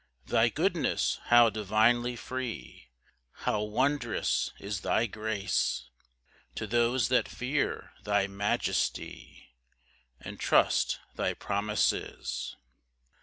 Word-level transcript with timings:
]6 0.23 0.31
Thy 0.31 0.49
goodness 0.49 1.19
how 1.25 1.51
divinely 1.51 2.15
free! 2.15 2.89
How 3.45 3.61
wondrous 3.61 4.51
is 4.59 4.81
thy 4.81 5.05
grace 5.05 5.91
To 6.55 6.65
those 6.65 7.09
that 7.09 7.27
fear 7.27 7.91
thy 8.03 8.25
majesty, 8.25 9.51
And 10.19 10.39
trust 10.39 10.99
thy 11.17 11.35
promises! 11.35 12.55